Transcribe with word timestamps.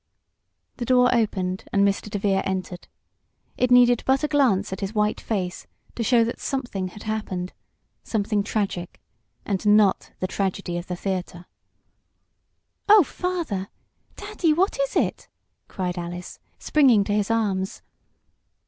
The 0.77 0.85
door 0.85 1.13
opened, 1.13 1.65
and 1.71 1.87
Mr. 1.87 2.09
DeVere 2.09 2.41
entered. 2.43 2.87
It 3.55 3.69
needed 3.69 4.01
but 4.03 4.23
a 4.23 4.27
glance 4.27 4.73
at 4.73 4.79
his 4.79 4.95
white 4.95 5.21
face 5.21 5.67
to 5.93 6.01
show 6.01 6.23
that 6.23 6.39
something 6.39 6.87
had 6.87 7.03
happened 7.03 7.53
something 8.03 8.41
tragic 8.41 8.99
and 9.45 9.63
not 9.63 10.11
the 10.19 10.25
tragedy 10.25 10.75
of 10.79 10.87
the 10.87 10.95
theater. 10.95 11.45
"Oh, 12.89 13.03
Father 13.03 13.67
Daddy 14.15 14.53
what 14.53 14.79
is 14.79 14.95
it!" 14.95 15.29
cried 15.67 15.99
Alice, 15.99 16.39
springing 16.57 17.03
to 17.03 17.13
his 17.13 17.29
arms. 17.29 17.83